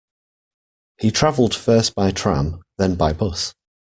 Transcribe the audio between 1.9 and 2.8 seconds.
by tram,